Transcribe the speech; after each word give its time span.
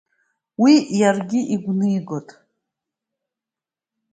Уи 0.61 0.73
иаргьы 0.99 1.39
игәнигоит… 1.53 2.29